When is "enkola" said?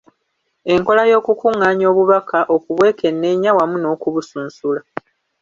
0.73-1.01